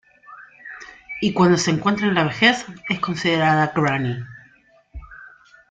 [1.21, 4.17] Y cuando se encuentra en la vejez es considerada Granny.